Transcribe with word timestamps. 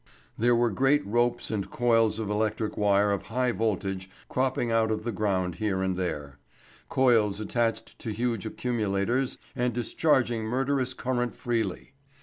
There 0.35 0.55
were 0.55 0.71
great 0.71 1.05
ropes 1.05 1.51
and 1.51 1.69
coils 1.69 2.17
of 2.17 2.27
electric 2.27 2.75
wire 2.75 3.11
of 3.11 3.27
high 3.27 3.51
voltage 3.51 4.09
cropping 4.29 4.71
out 4.71 4.89
of 4.89 5.03
the 5.03 5.11
ground 5.11 5.57
here 5.57 5.83
and 5.83 5.95
there; 5.95 6.39
coils 6.89 7.39
attached 7.39 7.99
to 7.99 8.09
huge 8.09 8.43
accumulators, 8.43 9.37
and 9.55 9.75
discharging 9.75 10.41
murderous 10.45 10.95
current 10.95 11.35
freely. 11.35 11.93